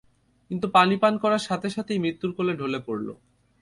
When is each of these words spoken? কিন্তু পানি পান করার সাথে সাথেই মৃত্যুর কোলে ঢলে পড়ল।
কিন্তু 0.51 0.67
পানি 0.67 0.95
পান 0.97 1.13
করার 1.23 1.43
সাথে 1.47 1.67
সাথেই 1.69 1.99
মৃত্যুর 1.99 2.31
কোলে 2.37 2.53
ঢলে 2.59 2.79
পড়ল। 2.87 3.07